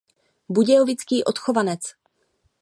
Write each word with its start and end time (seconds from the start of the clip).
Budějovický 0.49 1.23
odchovanec. 1.23 1.81